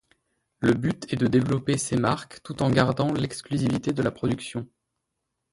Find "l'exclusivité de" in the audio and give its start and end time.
3.13-4.01